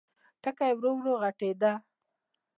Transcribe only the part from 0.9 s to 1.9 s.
ورو غټېده.